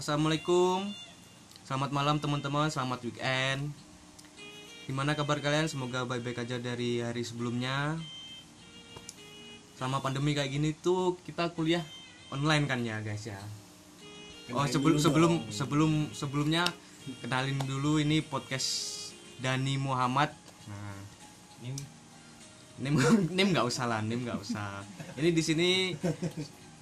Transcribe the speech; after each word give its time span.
Assalamualaikum. 0.00 0.96
Selamat 1.60 1.92
malam 1.92 2.16
teman-teman, 2.16 2.72
selamat 2.72 3.04
weekend. 3.04 3.68
Gimana 4.88 5.12
kabar 5.12 5.44
kalian? 5.44 5.68
Semoga 5.68 6.08
baik-baik 6.08 6.40
aja 6.40 6.56
dari 6.56 7.04
hari 7.04 7.20
sebelumnya. 7.20 8.00
Selama 9.76 10.00
pandemi 10.00 10.32
kayak 10.32 10.56
gini 10.56 10.72
tuh 10.72 11.20
kita 11.20 11.52
kuliah 11.52 11.84
online 12.32 12.64
kan 12.64 12.80
ya 12.80 13.04
guys 13.04 13.28
ya? 13.28 13.36
Oh 14.56 14.64
sebelum 14.64 14.96
sebelum 14.96 15.32
sebelum 15.52 15.92
sebelumnya 16.16 16.64
kenalin 17.20 17.60
dulu 17.68 18.00
ini 18.00 18.24
podcast 18.24 18.96
Dani 19.36 19.76
Muhammad. 19.76 20.32
Nah, 20.64 20.96
nim. 21.60 21.76
Nim 22.80 22.96
nim 23.36 23.48
nggak 23.52 23.68
usah 23.68 23.84
lah, 23.84 24.00
nim 24.00 24.24
nggak 24.24 24.48
usah. 24.48 24.80
Ini 25.20 25.28
di 25.28 25.42
sini 25.44 25.92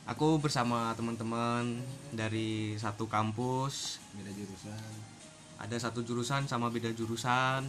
aku 0.08 0.40
bersama 0.40 0.96
teman-teman 0.96 1.84
dari 2.10 2.74
satu 2.80 3.04
kampus, 3.04 4.00
beda 4.16 4.32
jurusan 4.32 5.18
ada 5.58 5.76
satu 5.76 6.06
jurusan 6.06 6.46
sama 6.46 6.70
beda 6.70 6.94
jurusan. 6.94 7.66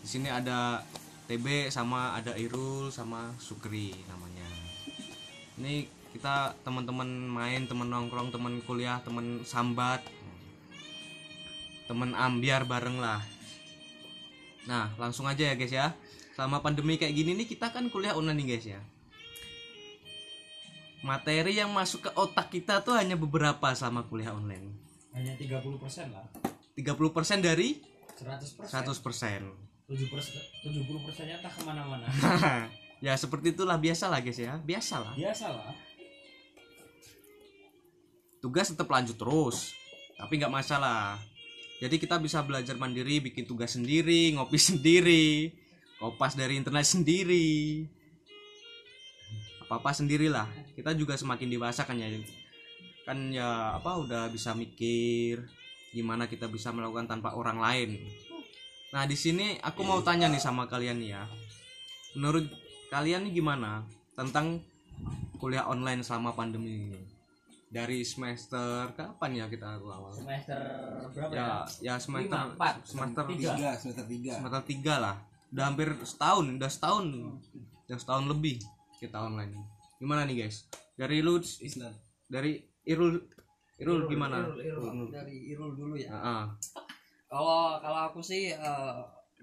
Di 0.00 0.08
sini 0.08 0.32
ada 0.32 0.80
TB 1.28 1.68
sama 1.68 2.16
ada 2.16 2.32
Irul 2.40 2.88
sama 2.88 3.36
Sukri 3.36 3.92
namanya. 4.08 4.48
Ini 5.60 5.84
kita 6.16 6.56
teman-teman 6.64 7.06
main, 7.28 7.68
teman 7.68 7.92
nongkrong, 7.92 8.32
teman 8.32 8.64
kuliah, 8.64 9.04
teman 9.04 9.44
sambat, 9.44 10.00
teman 11.84 12.16
ambiar 12.16 12.64
bareng 12.64 12.96
lah. 12.96 13.20
Nah, 14.64 14.96
langsung 14.96 15.28
aja 15.28 15.52
ya 15.52 15.54
guys 15.54 15.72
ya. 15.72 15.92
Selama 16.32 16.64
pandemi 16.64 16.96
kayak 16.96 17.12
gini 17.12 17.36
nih 17.36 17.48
kita 17.48 17.72
kan 17.76 17.92
kuliah 17.92 18.16
online 18.16 18.40
nih 18.40 18.48
guys 18.56 18.66
ya. 18.72 18.80
Materi 21.06 21.54
yang 21.54 21.70
masuk 21.70 22.02
ke 22.02 22.10
otak 22.18 22.50
kita 22.50 22.82
tuh 22.82 22.98
hanya 22.98 23.14
beberapa 23.14 23.70
sama 23.78 24.02
kuliah 24.10 24.34
online. 24.34 24.74
hanya 25.14 25.32
30% 25.38 25.62
lah 26.12 26.26
30% 26.74 27.40
dari 27.40 27.78
100% 28.18 28.68
100%. 28.68 28.74
7 29.86 30.12
persen 30.12 30.34
70 30.66 31.06
persennya 31.06 31.38
tak 31.40 31.54
ke 31.56 31.62
mana-mana 31.62 32.04
ya 33.06 33.14
seperti 33.14 33.54
itulah 33.54 33.78
biasa 33.78 34.10
lah 34.10 34.18
guys 34.18 34.36
ya. 34.36 34.58
Biasa 34.58 34.94
lah. 34.98 35.14
biasa 35.14 35.46
lah 35.54 35.72
tugas 38.42 38.68
tetap 38.68 38.90
lanjut 38.90 39.14
terus 39.16 39.72
tapi 40.18 40.42
nggak 40.42 40.52
masalah 40.52 41.22
jadi 41.78 41.96
kita 41.96 42.18
bisa 42.18 42.42
belajar 42.42 42.74
mandiri 42.76 43.22
bikin 43.22 43.46
tugas 43.46 43.78
sendiri 43.78 44.34
ngopi 44.34 44.58
sendiri 44.74 45.54
kopas 45.96 46.36
dari 46.36 46.60
internet 46.60 46.84
sendiri 46.84 47.86
apa 49.66 49.82
apa 49.82 49.90
sendirilah 49.96 50.65
kita 50.76 50.92
juga 50.92 51.16
semakin 51.16 51.48
dewasa 51.48 51.88
kan 51.88 51.96
ya 51.96 52.12
kan 53.08 53.18
ya 53.32 53.80
apa 53.80 53.96
udah 53.96 54.28
bisa 54.28 54.52
mikir 54.52 55.40
gimana 55.96 56.28
kita 56.28 56.52
bisa 56.52 56.68
melakukan 56.74 57.08
tanpa 57.08 57.32
orang 57.32 57.56
lain. 57.56 57.96
Nah 58.92 59.08
di 59.08 59.16
sini 59.16 59.56
aku 59.64 59.80
mau 59.80 60.04
tanya 60.04 60.28
nih 60.28 60.42
sama 60.42 60.68
kalian 60.68 61.00
nih 61.00 61.16
ya. 61.16 61.24
Menurut 62.18 62.44
kalian 62.92 63.24
nih 63.24 63.40
gimana 63.40 63.86
tentang 64.12 64.60
kuliah 65.40 65.64
online 65.64 66.04
selama 66.04 66.36
pandemi 66.36 66.92
ini? 66.92 67.00
Dari 67.72 68.04
semester 68.04 68.92
kapan 68.92 69.40
ya 69.40 69.46
kita 69.48 69.80
awal? 69.80 70.12
Semester 70.12 70.60
berapa 71.16 71.32
ya, 71.32 71.46
ya? 71.80 71.94
ya 71.94 71.94
semester 71.96 72.36
Lima, 72.36 72.52
empat, 72.52 72.74
semester 72.84 73.24
tiga. 73.32 73.50
tiga. 73.56 73.70
Semester 73.80 74.04
tiga. 74.04 74.32
Semester 74.36 74.62
tiga 74.66 74.94
lah. 75.00 75.16
Udah 75.54 75.64
hampir 75.72 75.88
setahun 76.04 76.44
udah 76.58 76.70
setahun. 76.70 77.06
Udah 77.86 77.98
setahun 78.02 78.24
lebih 78.28 78.60
kita 79.00 79.22
online 79.22 79.75
gimana 79.96 80.28
nih 80.28 80.46
guys 80.46 80.68
dari 80.96 81.20
lu 81.20 81.40
Islam 81.40 81.92
dari 82.26 82.60
Irul 82.86 83.18
Irul, 83.76 84.08
gimana 84.08 84.40
Irul, 84.40 84.60
Irul. 84.64 84.84
Irul. 84.88 85.08
dari 85.12 85.36
Irul 85.52 85.70
dulu 85.76 85.94
ya. 86.00 86.08
Kalau 87.28 87.76
kalau 87.82 88.00
aku 88.08 88.24
sih 88.24 88.56
eh, 88.56 88.94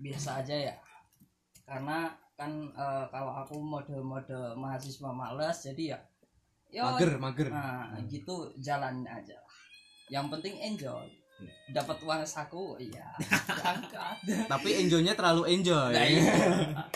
biasa 0.01 0.41
aja 0.41 0.73
ya. 0.73 0.75
Karena 1.69 2.09
kan 2.33 2.49
eh, 2.73 3.05
kalau 3.13 3.33
aku 3.45 3.61
mode-mode 3.61 4.57
mahasiswa 4.57 5.13
males 5.13 5.57
jadi 5.61 5.83
ya 5.93 5.99
ya 6.73 6.89
mager 6.89 7.21
mager 7.21 7.47
nah 7.53 7.93
gitu 8.09 8.49
jalan 8.57 9.05
aja 9.05 9.37
lah. 9.37 9.57
Yang 10.09 10.25
penting 10.33 10.55
enjoy. 10.65 11.05
Dapat 11.71 11.97
uang 12.03 12.23
saku 12.23 12.77
iya. 12.79 13.07
Berangkat. 13.19 14.17
tapi 14.53 14.69
enjoynya 14.83 15.13
terlalu 15.15 15.49
enjoy. 15.53 15.93
Nah, 15.93 16.05
iya. 16.05 16.33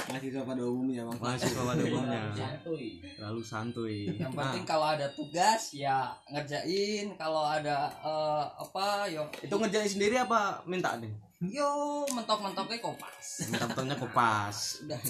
mahasiswa 0.10 0.44
pada 0.44 0.64
umumnya 0.66 1.02
bang. 1.08 1.18
Mahasiswa 1.18 1.62
pada 1.64 1.84
umumnya. 1.88 2.22
santuy. 2.36 2.88
Terlalu 3.16 3.42
santuy. 3.42 3.98
Yang 4.16 4.32
Nah, 4.34 4.44
penting 4.50 4.66
kalau 4.68 4.88
ada 4.88 5.08
tugas 5.12 5.74
ya 5.74 6.14
ngerjain, 6.30 7.16
kalau 7.16 7.44
ada 7.44 7.90
eh, 7.90 8.46
apa 8.62 9.08
yo. 9.10 9.24
Itu 9.42 9.56
ngerjain 9.58 9.90
sendiri 9.90 10.20
apa 10.22 10.62
minta 10.68 10.98
nih? 10.98 11.12
Yo 11.48 12.04
mentok-mentoknya 12.14 12.82
kopas. 12.82 13.48
minta 13.54 13.96
kopas. 13.96 14.58
Udah. 14.88 15.02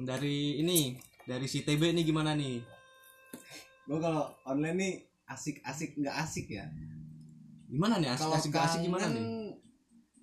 dari 0.00 0.56
ini 0.64 0.96
dari 1.28 1.44
si 1.44 1.60
TB 1.60 1.92
nih 1.92 2.04
gimana 2.08 2.32
nih? 2.32 2.64
Gue 3.84 3.98
kalau 4.00 4.32
online 4.48 4.76
nih 4.80 4.94
asik 5.30 5.62
asik 5.62 5.94
nggak 5.94 6.16
asik 6.26 6.46
ya 6.50 6.66
gimana 7.70 7.94
nih? 7.96 8.10
Asik 8.10 8.28
asik 8.28 8.52
asik 8.52 8.80
gimana 8.82 9.06
nih? 9.08 9.24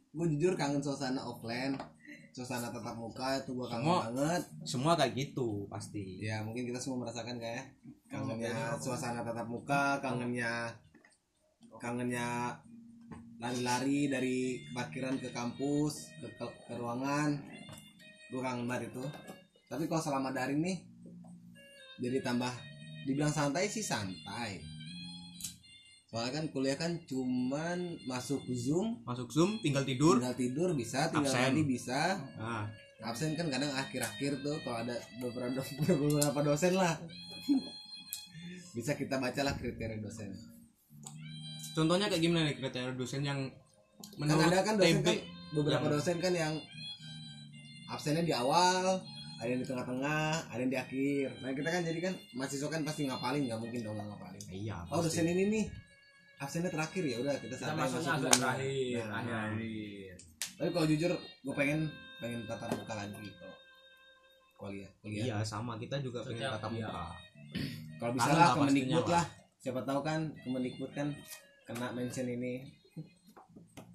gue 0.09 0.25
jujur 0.33 0.57
kangen 0.57 0.81
suasana 0.81 1.21
offline 1.21 1.77
suasana 2.33 2.73
tatap 2.73 2.97
muka 2.97 3.37
itu 3.37 3.53
gue 3.53 3.67
kangen 3.67 3.85
Semua- 3.85 4.05
banget. 4.09 4.43
semua 4.65 4.91
kayak 4.93 5.13
gitu 5.13 5.65
pasti. 5.67 6.17
Ya 6.19 6.41
mungkin 6.41 6.65
kita 6.65 6.77
semua 6.77 7.05
merasakan 7.05 7.37
kayak 7.37 7.65
kangennya 8.09 8.73
suasana 8.77 9.21
tatap 9.21 9.45
muka 9.45 10.01
kangennya 10.01 10.73
kangennya 11.77 12.57
lari-lari 13.37 14.09
dari 14.09 14.37
parkiran 14.73 15.21
ke 15.21 15.29
kampus 15.29 16.09
ke, 16.17 16.27
ke, 16.33 16.45
ke 16.65 16.73
ruangan. 16.73 17.37
Gue 18.29 18.41
kangen 18.41 18.65
banget 18.65 18.89
itu. 18.89 19.05
Tapi 19.69 19.85
kalau 19.85 20.01
selama 20.01 20.29
daring 20.31 20.61
nih 20.61 20.77
jadi 21.97 22.21
tambah 22.21 22.53
dibilang 23.05 23.29
santai 23.29 23.65
sih 23.65 23.81
santai 23.81 24.61
soalnya 26.07 26.31
kan 26.33 26.45
kuliah 26.47 26.73
kan 26.73 26.95
cuman 27.03 27.79
masuk 28.03 28.39
zoom 28.49 29.03
masuk 29.03 29.27
zoom 29.27 29.59
tinggal 29.59 29.83
tidur. 29.83 30.15
tinggal 30.17 30.35
tidur 30.35 30.69
bisa 30.71 31.11
tinggal 31.11 31.27
Absen. 31.27 31.51
mandi 31.51 31.63
bisa. 31.67 32.15
Nah 32.37 32.63
absen 32.97 33.35
kan 33.35 33.45
kadang 33.45 33.69
akhir-akhir 33.69 34.39
tuh 34.39 34.57
kalau 34.63 34.81
ada 34.81 34.95
beberapa 35.19 35.51
do- 35.53 35.77
beberapa 36.01 36.39
dosen 36.41 36.73
lah. 36.73 36.95
Bisa 38.71 38.93
kita 38.93 39.17
bacalah 39.17 39.53
kriteria 39.53 39.99
dosen. 39.99 40.31
Contohnya 41.73 42.07
kayak 42.07 42.23
gimana 42.23 42.47
nih 42.47 42.55
kriteria 42.55 42.93
dosen 42.93 43.21
yang 43.21 43.39
kan 43.45 44.15
menurut 44.17 44.47
ada 44.47 44.63
kan 44.63 44.75
dosen 44.77 44.97
TB 44.97 45.05
kan 45.05 45.17
beberapa 45.53 45.83
yang- 45.83 45.93
dosen 45.93 46.15
kan 46.17 46.33
yang 46.33 46.53
absennya 47.87 48.23
di 48.23 48.31
awal 48.31 49.03
ada 49.37 49.47
yang 49.47 49.59
di 49.59 49.67
tengah-tengah 49.67 50.23
ada 50.47 50.59
yang 50.59 50.71
di 50.71 50.79
akhir. 50.79 51.27
Nah 51.43 51.51
kita 51.51 51.67
kan 51.67 51.81
jadi 51.83 51.99
kan 52.01 52.13
mahasiswa 52.31 52.67
kan 52.67 52.81
pasti 52.81 53.05
ngapalin 53.05 53.43
nggak 53.43 53.59
mungkin 53.59 53.79
dong 53.83 53.93
nggak 53.93 54.07
ngapalin. 54.07 54.43
Iya 54.49 54.75
oh 54.87 55.03
dosen 55.03 55.27
ini 55.27 55.43
nih 55.51 55.65
absennya 56.37 56.69
terakhir 56.69 57.01
ya 57.01 57.17
udah 57.17 57.33
kita 57.41 57.53
masuknya 57.73 57.73
masuk 57.81 58.01
agak 58.05 58.31
dulu. 58.31 58.41
terakhir 58.41 59.03
Nah, 59.03 59.21
akhir. 59.21 60.13
Tapi 60.57 60.69
kalau 60.73 60.85
jujur 60.85 61.11
gue 61.17 61.55
pengen 61.57 61.79
pengen 62.17 62.39
tatap 62.45 62.69
muka 62.73 62.93
lagi 62.93 63.17
gitu 63.21 63.47
kuliah 64.57 64.89
kuliah. 65.01 65.23
Iya 65.29 65.37
sama. 65.45 65.77
Kita 65.77 66.01
juga 66.01 66.21
pengen 66.25 66.41
Setiap- 66.41 66.53
tatap 66.57 66.71
iya. 66.73 66.87
muka. 66.89 67.05
Kalau 67.97 68.11
bisa 68.13 68.29
lah 68.29 68.37
lah 68.37 68.49
Kemendikbud 68.53 69.05
lah. 69.09 69.25
siapa 69.57 69.81
tahu 69.81 69.99
kan 70.01 70.19
Kemendikbud 70.45 70.91
kan 70.93 71.07
kena 71.65 71.87
mention 71.93 72.27
ini. 72.29 72.65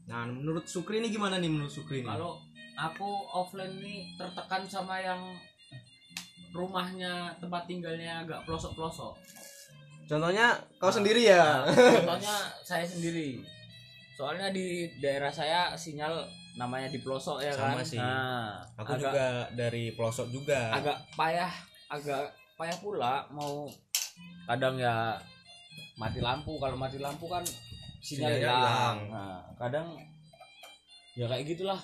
Nah 0.06 0.26
menurut 0.26 0.66
Sukri 0.66 0.98
ini 0.98 1.10
gimana 1.10 1.38
nih 1.38 1.50
menurut 1.50 1.70
Sukri 1.70 2.02
ini? 2.02 2.08
Kalau 2.10 2.42
aku 2.75 3.10
offline 3.31 3.78
nih 3.78 4.19
tertekan 4.19 4.66
sama 4.66 4.98
yang 4.98 5.22
rumahnya 6.52 7.32
tempat 7.41 7.64
tinggalnya 7.64 8.26
agak 8.26 8.44
pelosok-pelosok 8.44 9.14
contohnya 10.12 10.47
kau 10.76 10.93
Nah, 10.93 10.97
sendiri 11.00 11.23
ya. 11.25 11.64
Nah, 11.64 11.73
contohnya 12.05 12.37
saya 12.61 12.85
sendiri. 12.85 13.41
Soalnya 14.12 14.53
di 14.53 14.93
daerah 15.00 15.32
saya 15.32 15.73
sinyal 15.73 16.29
namanya 16.53 16.93
di 16.93 17.00
pelosok 17.00 17.41
ya 17.41 17.49
Sama 17.56 17.81
kan. 17.81 17.87
sih. 17.88 17.97
nah 17.97 18.61
aku 18.76 18.93
agak, 18.93 19.00
juga 19.09 19.26
dari 19.56 19.88
pelosok 19.97 20.29
juga. 20.29 20.69
agak 20.69 21.00
payah 21.17 21.49
agak 21.88 22.29
payah 22.61 22.76
pula 22.85 23.25
mau 23.32 23.64
kadang 24.44 24.76
ya 24.76 25.17
mati 25.97 26.20
lampu. 26.20 26.61
Kalau 26.61 26.76
mati 26.76 27.00
lampu 27.00 27.25
kan 27.25 27.41
sinyal 28.05 28.37
hilang. 28.37 28.97
nah, 29.09 29.41
kadang 29.56 29.97
ya 31.17 31.25
kayak 31.25 31.56
gitulah. 31.56 31.81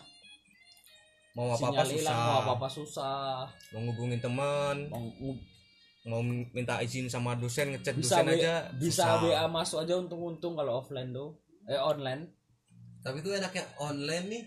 Mau 1.33 1.49
apa 1.55 1.65
apa 1.73 1.83
sinyal 1.89 2.05
susah. 2.05 2.19
mau 2.21 2.37
apa 2.45 2.53
apa 2.61 2.69
susah. 2.69 3.33
Mau 3.73 3.81
ngubungin 3.89 4.21
teman. 4.21 4.77
Mau 4.93 5.09
mau 6.09 6.25
minta 6.25 6.81
izin 6.81 7.07
sama 7.07 7.37
dosen 7.37 7.71
ngechat 7.71 7.93
bisa 7.95 8.19
dosen 8.19 8.33
aja 8.35 8.53
bisa 8.75 9.05
susah. 9.05 9.21
WA 9.23 9.45
masuk 9.47 9.79
aja 9.81 9.95
untung-untung 9.95 10.57
kalau 10.57 10.81
offline 10.81 11.13
tuh. 11.13 11.37
Eh 11.65 11.77
online. 11.77 12.33
Tapi 12.99 13.21
itu 13.21 13.31
enaknya 13.31 13.63
online 13.79 14.27
nih. 14.27 14.45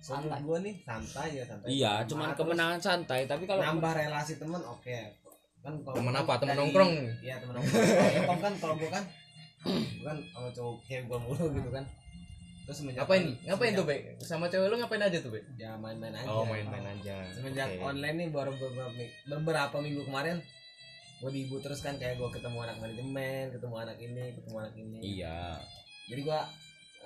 Santai. 0.00 0.36
gue 0.38 0.58
nih 0.60 0.74
santai 0.82 1.28
ya 1.32 1.44
santai. 1.44 1.68
Iya 1.70 1.92
Sama 1.94 2.04
cuman 2.06 2.26
terus 2.26 2.38
kemenangan 2.38 2.80
santai 2.82 3.20
tapi 3.24 3.44
kalau 3.44 3.60
nambah 3.62 3.92
relasi 3.94 4.36
teman 4.36 4.60
oke. 4.60 4.96
Kan 5.60 5.80
kalau 5.80 5.96
Temen 5.96 6.12
apa? 6.14 6.32
Temen 6.36 6.48
dari- 6.50 6.60
nongkrong? 6.60 6.92
iya 7.20 7.34
temen 7.38 7.54
nongkrong. 7.54 7.84
Kalau 8.20 8.36
kan 8.38 8.52
kalau 8.58 8.74
gue 8.76 8.90
kan 8.90 9.04
kan 10.04 10.16
sama 10.28 10.48
cowok 10.50 10.76
kayak 10.84 11.02
gua 11.04 11.16
mulu 11.18 11.44
gitu 11.50 11.70
kan. 11.70 11.84
Terus 12.64 12.76
semenjak 12.80 13.00
ngapain? 13.00 13.22
on- 13.22 13.36
ngapain 13.46 13.72
tuh 13.72 13.84
semenjak- 13.84 14.16
be? 14.16 14.24
Sama 14.26 14.44
cewek 14.46 14.68
lu 14.68 14.76
ngapain 14.76 15.02
aja 15.02 15.18
tuh 15.18 15.30
be? 15.30 15.40
Ya 15.56 15.72
main-main 15.74 16.12
aja. 16.12 16.28
Oh 16.28 16.44
main-main 16.44 16.84
aja. 16.86 17.16
Semenjak 17.30 17.68
Oke. 17.70 17.80
online 17.82 18.16
nih 18.18 18.28
baru 18.30 18.52
beberapa, 18.52 18.92
beberapa 19.26 19.76
minggu 19.78 20.04
kemarin 20.04 20.36
gue 21.24 21.30
diibu 21.32 21.56
terus 21.64 21.80
kan 21.80 21.96
kayak 21.96 22.20
gue 22.20 22.28
ketemu 22.28 22.68
anak 22.68 22.76
manajemen 22.84 23.48
ketemu 23.48 23.74
anak 23.80 23.96
ini 23.96 24.24
ketemu 24.36 24.56
anak 24.60 24.74
ini. 24.76 24.98
Iya. 25.00 25.56
Jadi 26.12 26.20
gue 26.20 26.40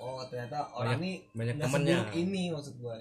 oh 0.03 0.21
ternyata 0.27 0.67
orang 0.75 0.99
ini 0.99 1.23
banyak 1.31 1.55
nggak 1.55 1.67
temennya. 1.71 1.95
seburuk 2.03 2.15
ini 2.15 2.43
maksud 2.51 2.75
gue 2.79 2.95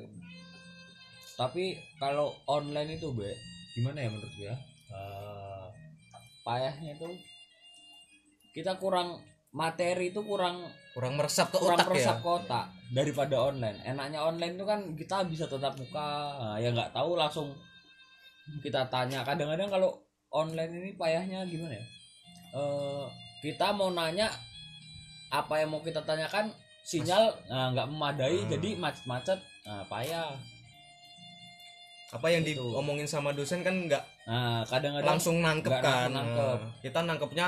tapi 1.39 1.79
kalau 2.03 2.35
online 2.51 2.99
itu 2.99 3.15
be 3.15 3.31
gimana 3.79 4.03
ya 4.03 4.11
menurut 4.11 4.35
gue 4.35 4.51
ya 4.51 4.59
Eh, 4.89 5.67
payahnya 6.45 6.97
itu 6.97 7.09
kita 8.57 8.81
kurang 8.81 9.21
materi 9.53 10.09
itu 10.09 10.25
kurang 10.25 10.65
kurang 10.97 11.21
meresap 11.21 11.53
ke 11.53 11.61
kurang 11.61 11.77
otak 11.77 11.87
ya? 11.87 11.91
meresap 11.93 12.17
ke 12.25 12.29
otak 12.29 12.67
daripada 12.89 13.37
online. 13.53 13.79
Enaknya 13.85 14.25
online 14.25 14.57
itu 14.57 14.65
kan 14.65 14.81
kita 14.97 15.29
bisa 15.29 15.45
tetap 15.45 15.77
muka. 15.77 16.09
Nah, 16.41 16.57
ya 16.57 16.73
nggak 16.73 16.97
tahu 16.97 17.21
langsung 17.21 17.53
kita 18.65 18.89
tanya. 18.89 19.21
Kadang-kadang 19.29 19.69
kalau 19.69 19.93
online 20.31 20.73
ini 20.75 20.91
payahnya 20.95 21.45
gimana 21.45 21.75
ya 21.75 21.87
Eh, 22.49 23.05
kita 23.41 23.71
mau 23.71 23.89
nanya 23.89 24.33
apa 25.29 25.61
yang 25.61 25.69
mau 25.69 25.81
kita 25.81 26.01
tanyakan 26.01 26.49
sinyal 26.81 27.29
nah, 27.45 27.69
nggak 27.71 27.87
memadai 27.87 28.41
Hmm. 28.41 28.49
jadi 28.49 28.69
macet-macet 28.75 29.37
nah, 29.63 29.85
payah 29.85 30.33
apa 32.09 32.25
yang 32.27 32.41
Gitu. 32.41 32.57
diomongin 32.57 33.05
sama 33.05 33.37
dosen 33.37 33.61
kan 33.61 33.77
nggak 33.85 34.01
nah 34.25 34.65
kadang-kadang 34.65 35.09
langsung 35.11 35.45
nangkep 35.45 35.73
kan 35.79 36.09
nangkep. 36.09 36.59
Nah, 36.59 36.73
kita 36.81 37.01
nangkepnya 37.05 37.47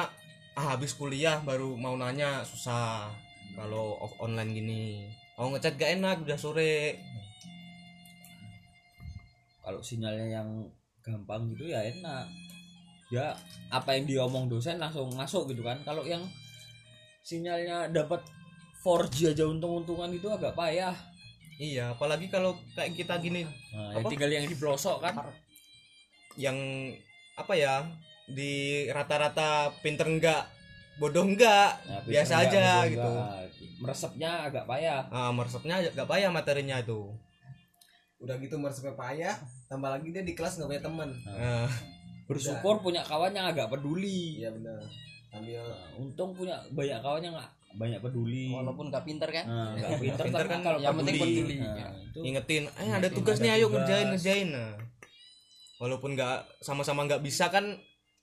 ah 0.53 0.67
habis 0.71 0.93
kuliah 0.93 1.41
baru 1.41 1.73
mau 1.75 1.97
nanya 1.97 2.45
susah 2.45 3.09
kalau 3.57 3.97
off 3.99 4.13
online 4.19 4.53
gini 4.53 4.85
mau 5.35 5.49
ngechat 5.49 5.81
gak 5.81 5.97
enak 5.97 6.21
udah 6.21 6.37
sore 6.37 7.01
kalau 9.61 9.81
sinyalnya 9.81 10.27
yang 10.35 10.49
gampang 11.01 11.49
gitu 11.51 11.65
ya 11.67 11.81
enak 11.81 12.29
ya 13.11 13.35
apa 13.75 13.99
yang 13.99 14.07
diomong 14.07 14.47
dosen 14.47 14.79
langsung 14.79 15.11
masuk 15.19 15.51
gitu 15.51 15.67
kan. 15.67 15.83
Kalau 15.83 16.07
yang 16.07 16.23
sinyalnya 17.27 17.91
dapat 17.91 18.23
4G 18.81 19.37
aja 19.37 19.45
untung-untungan 19.45 20.09
itu 20.15 20.31
agak 20.31 20.57
payah. 20.57 20.95
Iya 21.61 21.93
apalagi 21.93 22.33
kalau 22.33 22.57
kayak 22.73 22.97
kita 22.97 23.21
gini 23.21 23.45
nah, 23.45 23.93
ya 23.93 24.01
tinggal 24.09 24.31
yang 24.33 24.49
di 24.49 24.57
pelosok 24.57 25.05
kan. 25.05 25.13
Yang 26.41 26.57
apa 27.37 27.53
ya 27.53 27.85
di 28.31 28.87
rata-rata 28.89 29.75
pinter 29.85 30.07
enggak 30.07 30.47
bodoh 30.97 31.27
enggak 31.27 31.81
Nah, 31.85 32.01
biasa 32.07 32.33
enggak, 32.41 32.49
aja 32.49 32.59
enggak, 32.61 32.85
gitu. 32.95 33.11
enggak. 33.13 33.39
meresapnya 33.81 34.31
agak 34.49 34.65
payah. 34.65 35.01
Ah 35.13 35.31
meresapnya 35.35 35.75
agak 35.85 36.07
payah 36.09 36.31
materinya 36.33 36.77
itu. 36.81 37.01
Udah 38.21 38.37
gitu 38.41 38.57
meresepnya 38.57 38.95
payah 38.97 39.37
tambah 39.69 39.89
lagi 39.93 40.09
dia 40.13 40.25
di 40.25 40.33
kelas 40.33 40.57
nggak 40.61 40.69
punya 40.69 40.83
teman. 40.85 41.11
Ah, 41.29 41.69
bersyukur 42.31 42.75
punya 42.79 43.03
kawan 43.03 43.35
yang 43.35 43.51
agak 43.51 43.67
peduli. 43.67 44.39
Iya 44.39 44.55
benar. 44.55 44.79
Sambil 45.31 45.63
Nah, 45.63 45.99
untung 45.99 46.31
punya 46.35 46.59
banyak 46.71 46.99
kawan 47.03 47.23
yang 47.23 47.35
nggak 47.35 47.51
banyak 47.71 48.01
peduli. 48.03 48.51
Walaupun 48.51 48.91
gak 48.91 49.07
pinter 49.07 49.31
kan? 49.31 49.47
Nah, 49.47 49.79
nggak 49.79 49.99
pinter, 50.03 50.25
Pinter 50.27 50.43
tapi 50.47 50.53
kan 50.55 50.61
kalau 50.63 50.79
yang 50.83 50.95
penting 50.99 51.17
peduli. 51.19 51.57
Nah, 51.59 51.91
itu 52.03 52.19
ngingetin 52.23 52.63
eh 52.67 52.71
ada 52.71 52.87
Ngingetin, 52.99 53.17
tugas 53.19 53.37
ada 53.39 53.45
nih 53.47 53.51
ayo 53.55 53.67
tugas. 53.67 53.75
ngerjain 53.75 54.07
ngerjain. 54.15 54.49
Nah 54.55 54.71
walaupun 55.81 56.13
nggak 56.13 56.61
sama-sama 56.61 57.09
nggak 57.09 57.25
bisa 57.25 57.49
kan 57.49 57.65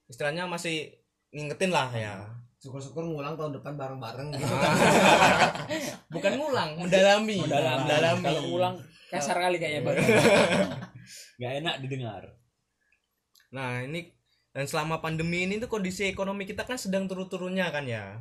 istilahnya 0.05 0.45
masih 0.45 0.93
ngingetin 1.33 1.73
lah 1.73 1.89
ya. 1.89 2.21
Syukur-syukur 2.61 3.05
ngulang 3.05 3.33
tahun 3.37 3.57
depan 3.57 3.73
bareng-bareng 3.77 4.33
gitu. 4.33 4.45
Bukan 6.13 6.31
ngulang 6.37 6.69
mendalami. 6.77 7.37
Mendalam, 7.41 7.77
mendalami. 7.85 8.25
Kalau 8.25 8.41
ulang 8.53 8.75
kasar 9.09 9.37
kali 9.37 9.57
kayaknya 9.61 9.81
bang. 9.85 9.97
Gak 11.41 11.53
enak 11.61 11.75
didengar. 11.85 12.23
Nah 13.53 13.83
ini 13.83 14.11
dan 14.51 14.65
selama 14.65 14.99
pandemi 14.99 15.45
ini 15.45 15.61
tuh 15.61 15.69
kondisi 15.69 16.09
ekonomi 16.09 16.43
kita 16.43 16.65
kan 16.65 16.75
sedang 16.75 17.05
turun-turunnya 17.05 17.69
kan 17.69 17.85
ya 17.87 18.19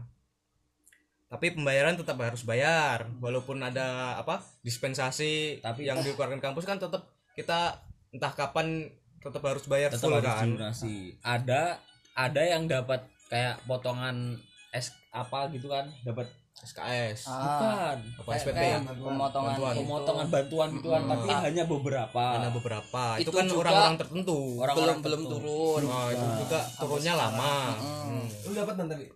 tapi 1.26 1.50
pembayaran 1.58 1.98
tetap 1.98 2.22
harus 2.22 2.46
bayar 2.46 3.10
walaupun 3.18 3.58
ada 3.58 4.14
apa 4.14 4.46
dispensasi 4.62 5.58
Tapi 5.58 5.82
yang 5.82 5.98
dikeluarkan 5.98 6.38
kampus 6.38 6.62
kan 6.62 6.78
tetap 6.78 7.10
kita 7.34 7.82
entah 8.14 8.30
kapan 8.30 8.86
tetap 9.18 9.42
harus 9.42 9.66
bayar 9.66 9.90
Tetap 9.90 10.06
full 10.06 10.14
harus 10.22 10.30
kan 10.30 10.46
dilunasi. 10.46 11.18
Ada 11.26 11.82
ada 12.14 12.42
yang 12.46 12.70
dapat 12.70 13.10
kayak 13.26 13.58
potongan 13.66 14.38
es 14.70 14.94
apa 15.10 15.50
gitu 15.50 15.66
kan, 15.66 15.90
dapat 16.06 16.30
SKS 16.58 17.20
Ah, 17.26 17.92
bukan 17.92 17.96
apa 18.16 18.30
SPP 18.34 18.54
kayak 18.54 18.80
Bantuan. 18.80 18.96
pemotongan 19.06 19.50
Bantuan. 19.52 19.74
pemotongan 19.76 20.26
bantuan 20.30 20.68
gitu 20.72 20.88
kan, 20.88 21.00
Hmm. 21.00 21.10
tapi 21.12 21.28
hanya 21.44 21.64
beberapa. 21.66 22.24
ada 22.32 22.48
beberapa 22.50 23.02
itu, 23.14 23.22
Itu 23.22 23.30
kan 23.30 23.46
orang-orang 23.46 23.96
tertentu 23.96 24.38
Orang- 24.56 24.74
belum 24.74 24.86
orang 24.86 24.98
belum 24.98 25.20
tertentu. 25.20 25.36
turun 25.38 25.82
oh, 25.86 26.06
itu 26.08 26.26
juga 26.40 26.60
turunnya 26.76 27.12
lama 27.14 27.52
Hmm. 27.74 28.04
Hmm. 28.08 28.26
lu 28.42 28.52
dapat 28.54 28.74
nanti 28.74 28.90
tapi 28.90 29.06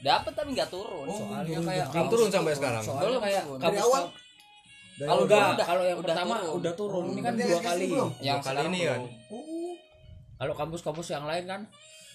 dapat 0.00 0.32
tapi 0.34 0.48
nggak 0.52 0.70
turun 0.70 1.06
Soalnya 1.06 1.44
turun, 1.46 1.64
kayak 1.66 1.86
belum 1.90 2.06
turun 2.08 2.28
sampai 2.30 2.52
sekarang 2.54 2.82
Soalnya 2.82 3.02
Belum 3.06 3.20
kayak 3.20 3.42
Dari 3.58 3.78
awal? 3.78 4.02
kalau 5.00 5.22
udah, 5.24 5.40
kalau 5.58 5.82
yang 5.82 5.96
udah 5.96 6.12
pertama 6.12 6.34
turun. 6.38 6.56
udah 6.58 6.72
turun. 6.74 7.04
Ini 7.08 7.20
kan 7.22 7.32
dua 7.34 7.60
kali. 7.62 7.86
belum? 7.88 8.10
yang 8.20 8.36
Dua 8.38 8.46
kali 8.46 8.60
ini 8.66 8.80
kan? 8.82 9.00
belum. 9.00 9.74
Kalau 10.36 10.54
kampus-kampus 10.54 11.06
yang 11.10 11.24
lain 11.24 11.44
kan 11.46 11.60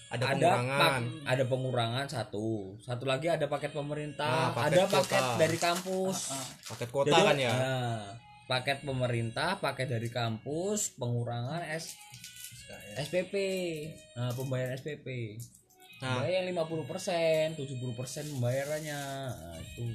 ada 0.06 0.22
ada 0.22 0.34
pengurangan. 0.38 0.78
pak- 0.78 1.02
ada 1.26 1.44
pengurangan 1.50 2.06
satu. 2.06 2.78
Satu 2.78 3.04
lagi 3.06 3.26
ada 3.26 3.46
paket 3.50 3.74
pemerintah. 3.74 4.50
Ah, 4.50 4.50
paket 4.54 4.70
ada 4.70 4.82
kuota. 4.86 4.98
paket 5.02 5.24
dari 5.38 5.58
kampus. 5.58 6.16
Ah, 6.30 6.46
paket 6.74 6.88
kuota 6.94 7.10
Jadi, 7.10 7.26
kan 7.26 7.36
ya? 7.36 7.52
nah, 7.52 7.98
paket 8.46 8.78
pemerintah 8.86 9.58
paket 9.58 9.90
dari 9.90 10.06
kampus 10.06 10.94
pengurangan 10.94 11.66
S 11.66 11.98
SPP 12.96 13.34
nah 14.18 14.30
pembayaran 14.34 14.74
SPP 14.78 15.38
nah 16.02 16.22
nah. 16.22 16.28
yang 16.28 16.44
50% 16.52 17.56
70% 17.56 18.32
pembayarannya. 18.36 19.00
Nah, 19.32 19.56
itu. 19.64 19.88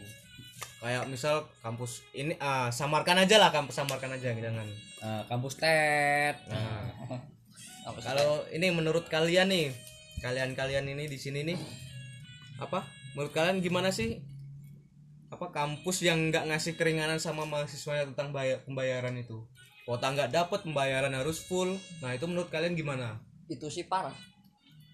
Kayak 0.81 1.06
misal 1.13 1.46
kampus 1.62 2.02
ini 2.18 2.34
ah 2.42 2.74
samarkan 2.74 3.22
aja 3.22 3.38
lah 3.38 3.54
kampus 3.54 3.78
samarkan 3.78 4.18
aja 4.18 4.34
jangan. 4.34 4.66
Nah, 4.98 5.22
kampus 5.30 5.62
TED 5.62 6.36
nah. 6.50 6.90
Kalau 8.02 8.46
ini 8.50 8.74
menurut 8.74 9.06
kalian 9.13 9.54
nih 9.54 9.69
kalian-kalian 10.21 10.85
ini 10.85 11.09
di 11.09 11.18
sini 11.18 11.41
nih 11.41 11.57
apa? 12.62 12.86
Menurut 13.17 13.34
kalian 13.34 13.60
gimana 13.60 13.89
sih? 13.89 14.22
Apa 15.34 15.50
kampus 15.50 16.05
yang 16.05 16.29
nggak 16.29 16.48
ngasih 16.53 16.77
keringanan 16.77 17.17
sama 17.17 17.43
mahasiswanya 17.50 18.13
tentang 18.13 18.29
bayar, 18.29 18.62
pembayaran 18.62 19.17
itu? 19.17 19.41
Kuota 19.84 20.13
nggak 20.13 20.29
dapat 20.29 20.62
pembayaran 20.62 21.12
harus 21.17 21.41
full. 21.41 21.74
Nah 22.05 22.13
itu 22.13 22.29
menurut 22.29 22.53
kalian 22.53 22.77
gimana? 22.77 23.17
Itu 23.50 23.67
sih 23.74 23.89
parah. 23.89 24.13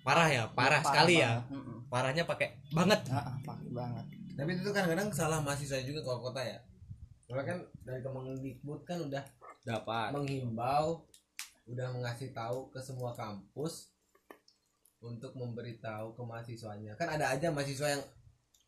Parah 0.07 0.31
ya? 0.31 0.43
Parah, 0.55 0.79
sekali 0.79 1.19
ya? 1.19 1.43
banget. 1.43 1.51
Mm-mm. 1.51 1.77
parahnya 1.91 2.23
pakai 2.23 2.55
banget. 2.71 3.03
Ah, 3.11 3.35
ah, 3.35 3.35
parah 3.43 3.67
banget. 3.67 4.05
Tapi 4.39 4.49
itu 4.55 4.71
kadang-kadang 4.71 5.09
salah 5.11 5.43
mahasiswa 5.43 5.83
juga 5.83 5.99
kalau 6.07 6.31
kota 6.31 6.39
ya. 6.39 6.55
Soalnya 7.27 7.43
kan 7.43 7.59
dari 7.83 7.99
Kemendikbud 7.99 8.87
kan 8.87 9.03
udah 9.03 9.23
dapat. 9.67 10.15
menghimbau 10.15 11.03
udah 11.67 11.87
mengasih 11.91 12.31
tahu 12.31 12.71
ke 12.71 12.79
semua 12.79 13.11
kampus 13.11 13.96
untuk 15.01 15.31
memberitahu 15.37 16.13
ke 16.17 16.21
mahasiswanya. 16.21 16.93
Kan 16.97 17.17
ada 17.17 17.33
aja 17.33 17.53
mahasiswa 17.53 17.97
yang 17.97 18.03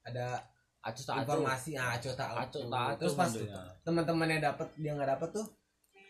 ada 0.06 0.42
acuh 0.80 1.04
tak 1.04 1.16
informasi 1.28 1.76
ah 1.76 2.00
acuh 2.00 2.16
tak 2.16 2.30
acuh. 2.32 2.64
tak 2.72 2.96
terus 2.96 3.14
pas 3.20 3.32
teman-temannya 3.84 4.40
dapat 4.40 4.68
dia 4.80 4.96
nggak 4.96 5.12
dapat 5.20 5.30
tuh 5.36 5.46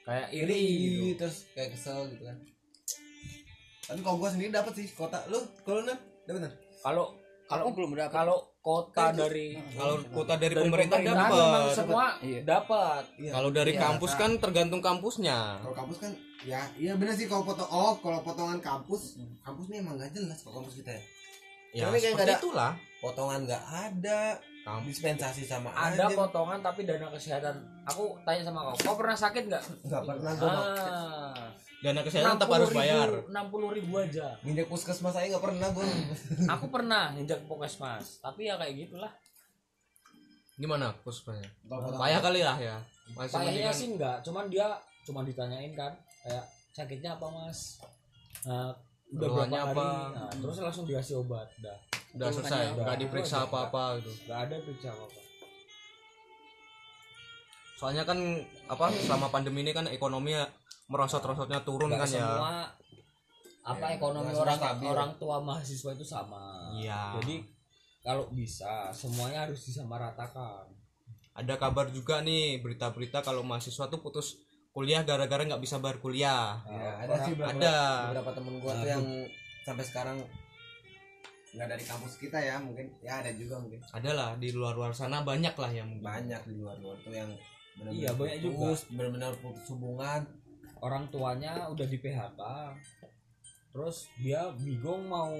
kayak 0.05 0.29
iri 0.29 0.63
gitu. 1.09 1.25
terus 1.25 1.49
kayak 1.57 1.73
kesel 1.73 2.05
gitu 2.13 2.23
kan. 2.29 2.37
Tapi 3.89 3.99
kalau 4.05 4.21
gua 4.21 4.29
sendiri 4.29 4.53
dapat 4.53 4.73
sih 4.77 4.87
kota. 4.93 5.25
Lu 5.27 5.41
kalau 5.65 5.81
nih 5.83 5.97
dapat 6.29 6.39
kan 6.45 6.53
kalau 6.85 7.18
kalau 7.49 7.65
kalau 7.65 7.73
belum 7.73 7.89
dapat 7.97 8.13
kalau 8.13 8.37
kota 8.59 9.09
Kan 9.09 9.17
dari 9.17 9.57
kalau 9.73 9.95
kuota 10.05 10.35
dari, 10.35 10.53
dari 10.53 10.61
pemerintah 10.61 10.97
dapat 11.01 11.73
semua 11.73 12.05
Iya. 12.21 12.39
dapat 12.45 13.03
Iya. 13.17 13.31
kalau 13.33 13.49
dari 13.49 13.73
Iya, 13.73 13.81
kampus 13.81 14.11
nah. 14.11 14.19
kan 14.19 14.31
tergantung 14.37 14.81
kampusnya. 14.83 15.37
Kalau 15.59 15.75
kampus 15.75 15.97
kan 15.97 16.11
ya 16.39 16.61
iya 16.77 16.93
bener 16.93 17.11
sih 17.11 17.25
kalau 17.25 17.43
potong 17.43 17.67
oh 17.67 17.97
kalau 17.97 18.21
potongan 18.21 18.61
kampus 18.61 19.17
kampus 19.41 19.65
nih 19.67 19.81
emang 19.81 19.97
nggak 19.97 20.13
jelas 20.13 20.37
kalau 20.39 20.61
kampus 20.61 20.77
kita 20.77 20.91
ya. 20.93 21.01
Ya 21.69 21.83
Tapi 21.85 21.97
kayak 21.99 22.15
ada- 22.19 22.37
itulah. 22.37 22.71
potongan 22.99 23.39
nggak 23.43 23.63
ada 23.65 24.19
kampus. 24.61 24.85
dispensasi 24.87 25.41
sama 25.43 25.73
ada 25.73 26.05
aja. 26.05 26.13
potongan 26.13 26.59
tapi 26.61 26.85
dana 26.85 27.09
kesehatan. 27.09 27.55
Aku 27.87 28.13
tanya 28.21 28.45
sama 28.45 28.59
kau 28.63 28.75
kau 28.77 28.95
pernah 28.95 29.17
sakit 29.17 29.43
nggak? 29.47 29.63
Nggak 29.83 30.01
pernah 30.05 30.31
ah 30.37 31.49
dana 31.79 32.03
kesehatan 32.03 32.35
tetap 32.35 32.51
harus 32.51 32.71
bayar. 32.75 33.09
enam 33.31 33.45
puluh 33.47 33.71
ribu 33.71 33.95
aja. 33.95 34.35
Nginjak 34.43 34.67
puskesmas 34.67 35.15
saya 35.15 35.31
nggak 35.31 35.43
pernah 35.43 35.67
gua 35.71 35.87
aku 36.59 36.65
pernah 36.67 37.15
injak 37.15 37.39
puskesmas 37.47 38.19
tapi 38.19 38.51
ya 38.51 38.59
kayak 38.59 38.75
gitulah. 38.87 39.11
Gimana 40.59 40.91
puskesmasnya 41.07 41.47
payah 41.95 42.19
kali 42.19 42.41
lah 42.43 42.57
ya. 42.59 42.77
Masih 43.15 43.39
mendingan- 43.39 43.75
sih 43.75 43.87
enggak 43.95 44.17
cuman 44.27 44.45
dia 44.51 44.67
cuma 45.07 45.23
ditanyain 45.23 45.71
kan 45.71 45.95
kayak 46.27 46.43
sakitnya 46.75 47.15
apa 47.15 47.25
mas? 47.31 47.79
Nah, 48.43 48.75
udah 49.15 49.27
berapa 49.33 49.47
hari? 49.47 49.73
apa? 49.73 49.87
Nah, 50.13 50.31
terus 50.35 50.55
langsung 50.59 50.85
dikasih 50.85 51.15
obat 51.23 51.47
udah 51.63 51.75
udah 52.19 52.27
selesai? 52.29 52.75
nggak 52.75 52.85
apa? 52.91 53.01
diperiksa 53.01 53.37
Udah, 53.39 53.47
apa-apa 53.47 53.83
gitu? 54.03 54.11
Nggak 54.27 54.39
ada 54.45 54.55
periksa 54.67 54.89
apa 54.91 55.03
apa 55.07 55.21
soalnya 57.79 58.03
kan 58.03 58.19
apa 58.67 58.91
selama 58.91 59.31
pandemi 59.31 59.63
ini 59.63 59.71
kan 59.71 59.87
ekonomi 59.87 60.35
merosot-rosotnya 60.89 61.61
turun 61.61 61.87
Nggak 61.87 62.01
kan 62.01 62.09
ya. 62.09 62.17
semua. 62.19 62.53
Apa 63.61 63.85
Ya, 63.85 63.95
ekonomi 63.95 64.33
orang 64.33 64.57
stabil. 64.57 64.87
orang 64.87 65.11
tua 65.15 65.37
mahasiswa 65.39 65.91
itu 65.93 66.03
sama. 66.03 66.73
Iya. 66.73 67.21
jadi 67.21 67.35
kalau 68.01 68.25
bisa 68.29 68.89
semuanya 68.89 69.45
harus 69.45 69.61
disamaratakan. 69.61 70.65
Ada 71.31 71.55
kabar 71.55 71.87
juga 71.89 72.19
nih 72.19 72.57
berita-berita 72.57 73.21
kalau 73.21 73.43
mahasiswa 73.43 73.85
tuh 73.85 73.99
putus 73.99 74.39
kuliah 74.69 75.03
gara-gara 75.03 75.43
nggak 75.43 75.59
bisa 75.59 75.77
bayar 75.77 75.99
kuliah. 75.99 76.57
Ya, 76.65 76.91
ada 76.99 77.15
sih 77.21 77.33
beberapa, 77.33 77.53
ada. 77.53 77.77
beberapa 78.09 78.31
temen 78.33 78.53
gua 78.57 78.73
tuh 78.73 78.87
yang 78.87 79.05
sampai 79.61 79.83
sekarang 79.83 80.17
nggak 81.49 81.67
dari 81.67 81.83
kampus 81.83 82.13
kita 82.17 82.37
ya 82.37 82.57
mungkin. 82.57 82.89
Ya 82.99 83.19
ada 83.19 83.29
juga 83.31 83.59
mungkin. 83.59 83.79
Ada 83.85 84.11
lah 84.11 84.29
di 84.35 84.49
luar-luar 84.49 84.91
sana 84.91 85.21
banyak 85.21 85.53
lah 85.53 85.69
yang 85.69 85.89
banyak 85.99 86.41
di 86.43 86.55
luar-luar 86.55 86.97
tuh 86.99 87.13
yang 87.13 87.29
benar-benar 87.75 87.93
Iya, 87.93 88.11
banyak 88.13 88.37
juga. 88.39 88.55
putus, 88.65 88.79
benar-benar 88.89 89.31
putus 89.37 89.65
hubungan 89.69 90.21
orang 90.81 91.07
tuanya 91.07 91.67
udah 91.67 91.85
di 91.85 91.97
PHK 91.97 92.41
terus 93.69 94.09
dia 94.17 94.49
bingung 94.57 95.05
mau 95.05 95.33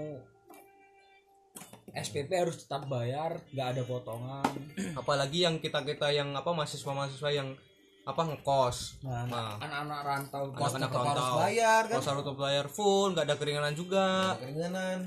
SPP 1.89 2.29
harus 2.29 2.62
tetap 2.62 2.86
bayar 2.86 3.41
nggak 3.50 3.67
ada 3.74 3.81
potongan. 3.81 4.46
Apalagi 5.01 5.41
yang 5.41 5.58
kita 5.58 5.81
kita 5.81 6.13
yang 6.13 6.38
apa 6.38 6.53
mahasiswa-mahasiswa 6.53 7.29
yang 7.34 7.58
apa 8.05 8.22
ngekos. 8.29 9.01
Nah 9.01 9.25
Nah. 9.25 9.58
anak-anak 9.58 10.00
rantau 10.05 10.43
Anak-anak 10.53 10.86
tetap 10.86 11.01
harus 11.01 11.25
rantau. 11.25 11.39
bayar 11.41 11.81
kan? 11.89 11.98
Kos 11.98 12.08
harus 12.13 12.22
tetap 12.22 12.38
bayar 12.38 12.65
full 12.69 13.08
nggak 13.13 13.25
ada 13.25 13.36
keringanan 13.41 13.74
juga. 13.74 14.08
Ada 14.34 14.41
keringanan. 14.46 14.98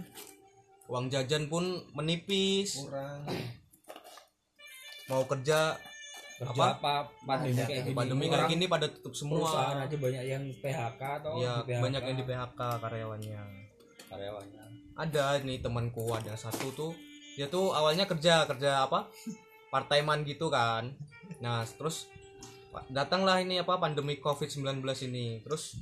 Uang 0.91 1.07
jajan 1.07 1.47
pun 1.47 1.65
menipis. 1.95 2.83
Kurang. 2.83 3.31
Mau 5.07 5.23
kerja 5.31 5.79
kerja 6.41 6.63
apa, 6.79 7.11
pandemi 7.27 7.61
Ada. 7.61 7.69
kayak 7.69 7.83
gini 7.85 7.97
pandemi 7.97 8.25
kayak 8.31 8.49
gini 8.49 8.65
pada 8.67 8.87
tutup 8.89 9.13
perusahaan 9.13 9.77
semua 9.77 9.85
aja 9.85 9.97
banyak 9.97 10.25
yang 10.25 10.45
PHK 10.59 11.03
atau 11.23 11.35
ya 11.39 11.53
di 11.61 11.63
PHK 11.69 11.83
banyak 11.85 12.03
yang 12.03 12.17
di 12.17 12.25
PHK 12.25 12.61
karyawannya. 12.81 13.43
Karyawannya. 14.09 14.63
Ada 14.93 15.25
nih 15.45 15.59
temanku 15.61 16.05
ada 16.13 16.35
satu 16.37 16.69
tuh 16.73 16.93
dia 17.37 17.49
tuh 17.49 17.73
awalnya 17.73 18.05
kerja 18.05 18.45
kerja 18.49 18.85
apa? 18.85 19.09
Part 19.73 19.89
timean 19.89 20.25
gitu 20.25 20.53
kan. 20.53 20.93
Nah 21.41 21.65
terus 21.65 22.09
datanglah 22.89 23.41
ini 23.41 23.61
apa 23.61 23.77
pandemi 23.81 24.21
covid 24.21 24.49
19 24.49 24.85
ini. 25.09 25.41
Terus 25.45 25.77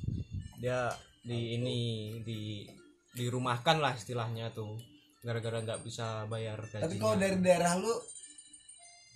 dia 0.61 0.91
di 1.21 1.57
ini 1.57 1.77
di 2.23 2.65
dirumahkan 3.11 3.77
lah 3.83 3.93
istilahnya 3.93 4.49
tuh 4.55 4.79
gara-gara 5.21 5.61
nggak 5.61 5.81
bisa 5.85 6.25
bayar 6.25 6.57
gajinya 6.65 6.89
tapi 6.89 6.97
kalau 6.97 7.15
dari 7.19 7.37
daerah 7.37 7.77
lu 7.77 7.93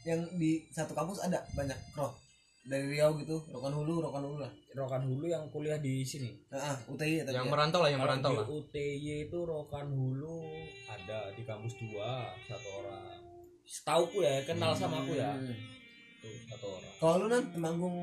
yang 0.05 0.21
di 0.37 0.61
satu 0.69 0.93
kampus 0.93 1.19
ada 1.19 1.41
banyak 1.51 1.75
roh. 1.93 2.13
Dari 2.65 2.97
Riau 2.97 3.13
gitu 3.21 3.37
Rokan 3.45 3.77
Hulu 3.77 4.01
Rokan 4.01 4.25
Hulu 4.25 4.37
lah. 4.41 4.49
Rokan 4.73 5.05
Hulu 5.05 5.29
yang 5.29 5.45
kuliah 5.53 5.77
di 5.77 6.01
sini. 6.01 6.33
Nah, 6.49 6.73
UTI 6.89 7.21
tapi 7.21 7.37
yang 7.37 7.45
ya. 7.45 7.53
merantau 7.53 7.85
lah 7.85 7.93
yang 7.93 8.01
Kalau 8.01 8.09
merantau 8.09 8.31
di 8.33 8.37
lah. 8.41 8.47
UTY 8.49 9.13
itu 9.29 9.37
Rokan 9.45 9.87
Hulu 9.89 10.37
ada 10.89 11.29
di 11.29 11.45
kampus 11.45 11.77
dua 11.77 12.25
satu 12.45 12.67
orang. 12.81 13.21
Setauku 13.61 14.17
ya 14.21 14.41
kenal 14.41 14.73
sama 14.73 15.05
aku 15.05 15.13
ya. 15.13 15.37
Hmm. 15.37 15.53
tuh 16.21 16.33
satu 16.49 16.65
orang. 16.73 16.93
Kalau 16.97 17.15
lu 17.21 17.27
nan 17.29 17.43
temanggung 17.53 17.97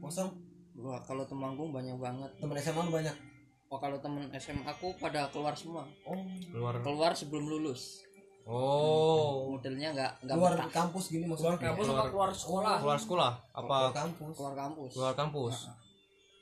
kosong? 0.00 0.28
Wah, 0.74 1.00
kalau 1.00 1.24
Temanggung 1.24 1.70
banyak 1.70 1.96
banget. 1.96 2.28
temen 2.36 2.56
SMA 2.58 2.82
lu 2.82 2.92
banyak? 2.92 3.16
Oh, 3.70 3.80
kalau 3.80 3.96
temen 4.04 4.28
SMA 4.36 4.66
aku 4.66 4.92
pada 5.00 5.32
keluar 5.32 5.56
semua. 5.56 5.88
oh. 6.04 6.18
Keluar. 6.52 6.76
Keluar 6.84 7.10
sebelum 7.16 7.48
lulus. 7.48 8.04
Oh 8.46 9.50
Modelnya 9.50 9.88
nggak 9.90 10.12
nggak 10.20 10.34
keluar 10.34 10.52
betah. 10.54 10.68
kampus 10.70 11.04
gini 11.08 11.24
maksudnya 11.24 11.52
keluar 11.52 11.64
kampus 11.66 11.84
Keluar- 11.84 11.98
apa 11.98 12.10
keluar 12.10 12.30
sekolah 12.32 12.74
keluar 12.78 12.98
sekolah 12.98 13.32
apa 13.52 13.76
keluar 13.78 13.94
kampus 13.94 14.34
Keluar 14.34 14.54
kampus. 14.54 14.90
keluar 14.92 15.14
kampus 15.14 15.56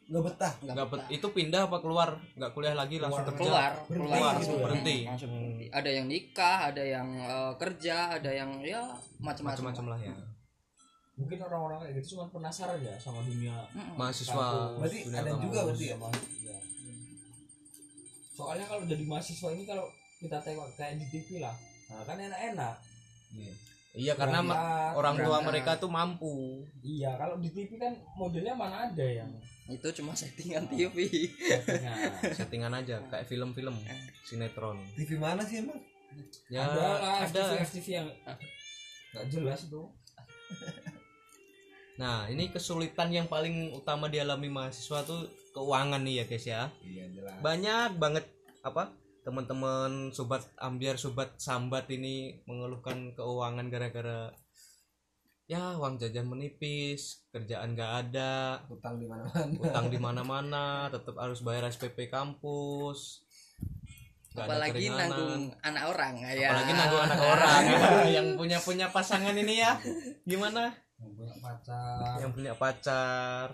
nggak 0.03 0.23
betah 0.25 0.53
Nggak 0.61 0.77
betah. 0.85 0.87
bet- 0.99 1.09
itu 1.11 1.27
pindah 1.31 1.63
apa 1.63 1.79
keluar 1.79 2.09
nggak 2.35 2.51
kuliah 2.51 2.75
lagi 2.75 2.97
langsung 2.99 3.23
kerja 3.25 3.39
keluar, 3.39 3.71
Berhenti 3.87 4.11
keluar, 4.11 4.35
gitu. 4.37 4.55
Berhenti. 4.59 4.97
Langsung 5.05 5.31
Hmm. 5.31 5.41
berhenti. 5.41 5.67
Ada 5.73 5.91
yang 5.91 6.07
nikah, 6.07 6.59
ada 6.67 6.83
yang 6.85 7.09
eh, 7.17 7.53
kerja, 7.57 7.97
ada 8.13 8.31
yang 8.31 8.51
ya 8.61 8.83
macam-macam. 9.19 9.63
macam-macam 9.71 9.87
lah 9.89 10.01
ya 10.03 10.15
mungkin 11.13 11.39
orang-orang 11.39 11.79
kayak 11.79 11.95
gitu 11.95 12.07
cuma 12.11 12.25
penasaran 12.27 12.81
ya 12.81 12.97
sama 12.97 13.21
dunia 13.23 13.53
Mm-mm. 13.71 13.95
mahasiswa 13.95 14.33
kampus, 14.35 14.81
Berarti 14.81 14.99
dunia 15.07 15.19
ada 15.19 15.31
kampus. 15.31 15.45
juga 15.45 15.61
berarti 15.63 15.85
ya? 15.85 15.95
sama- 15.95 16.11
iya. 16.35 16.57
soalnya 18.29 18.67
kalau 18.67 18.83
jadi 18.85 19.05
mahasiswa 19.05 19.49
ini 19.51 19.63
kalau 19.63 19.87
kita 20.19 20.39
tengok 20.41 20.69
kayak 20.75 20.95
di 20.97 21.07
TV 21.09 21.29
lah 21.39 21.55
nah, 21.93 22.05
kan 22.09 22.17
enak-enak. 22.17 22.77
Iya 23.93 24.17
karena 24.17 24.41
Lihat, 24.41 24.97
orang 24.97 25.17
tua 25.21 25.37
berangkat. 25.37 25.49
mereka 25.53 25.71
tuh 25.77 25.91
mampu. 25.93 26.65
Iya 26.81 27.13
kalau 27.21 27.37
di 27.37 27.53
TV 27.53 27.77
kan 27.77 27.93
modelnya 28.17 28.57
mana 28.57 28.89
ada 28.89 29.05
yang 29.05 29.29
Itu 29.69 29.93
cuma 30.01 30.17
settingan 30.17 30.65
TV. 30.73 31.29
settingan. 31.37 31.97
settingan 32.41 32.73
aja 32.73 33.05
kayak 33.13 33.29
film-film 33.29 33.77
sinetron. 34.25 34.81
TV 34.97 35.21
mana 35.21 35.45
sih 35.45 35.61
emang 35.61 35.77
ya 36.49 36.65
ada 36.69 36.81
lah 36.81 36.97
ada. 37.25 37.43
FTV, 37.53 37.53
FTV 37.69 37.87
yang 38.01 38.09
nggak 39.13 39.27
jelas 39.29 39.61
itu. 39.69 39.83
Nah 42.01 42.25
ini 42.33 42.49
kesulitan 42.49 43.13
yang 43.13 43.29
paling 43.29 43.77
utama 43.77 44.09
dialami 44.09 44.49
mahasiswa 44.49 45.05
tuh 45.05 45.29
keuangan 45.53 46.01
nih 46.01 46.21
ya 46.21 46.25
guys 46.25 46.47
ya. 46.49 46.63
Iya 46.81 47.05
jelas. 47.13 47.37
Banyak 47.45 48.01
banget 48.01 48.25
apa 48.65 48.89
teman-teman 49.23 50.11
sobat 50.11 50.43
ambiar 50.59 50.99
sobat 50.99 51.38
sambat 51.38 51.87
ini 51.95 52.43
mengeluhkan 52.47 53.14
keuangan 53.14 53.71
gara-gara 53.71 54.35
ya 55.47 55.79
uang 55.79 55.99
jajan 55.99 56.26
menipis 56.26 57.23
kerjaan 57.31 57.75
nggak 57.75 57.93
ada 58.09 58.62
utang 58.73 58.99
di 58.99 59.07
mana-mana. 59.07 59.47
utang 59.59 59.87
di 59.91 59.99
mana-mana 59.99 60.64
tetap 60.88 61.19
harus 61.19 61.43
bayar 61.43 61.69
SPP 61.71 62.09
kampus. 62.09 63.23
Ada 64.33 64.49
Apalagi 64.49 64.88
nanggung 64.88 65.52
anak 65.61 65.85
orang 65.93 66.14
ya. 66.25 66.57
apalagi 66.57 66.73
nanggung 66.73 67.02
anak 67.05 67.21
orang 67.21 67.62
yang 68.17 68.26
punya 68.33 68.59
punya 68.64 68.87
pasangan 68.88 69.37
ini 69.37 69.61
ya. 69.61 69.76
Gimana? 70.25 70.73
Yang 70.97 71.12
punya 71.21 71.37
pacar. 71.37 72.17
Yang 72.17 72.33
punya 72.33 72.52
pacar. 72.57 73.47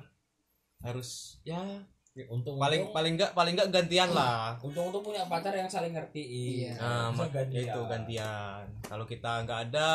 Harus 0.86 1.42
ya 1.42 1.82
untung 2.26 2.58
paling 2.58 2.90
paling 2.90 3.14
enggak 3.14 3.30
paling 3.30 3.54
enggak 3.54 3.70
gantian 3.70 4.10
lah. 4.10 4.58
Untung 4.58 4.90
untung 4.90 5.06
punya 5.06 5.22
pacar 5.30 5.54
yang 5.54 5.70
saling 5.70 5.94
ngertiin. 5.94 6.74
Iya. 6.74 7.12
nah 7.14 7.28
gantian. 7.30 7.62
itu 7.70 7.80
gantian. 7.86 8.64
Kalau 8.82 9.04
kita 9.06 9.46
nggak 9.46 9.60
ada 9.70 9.90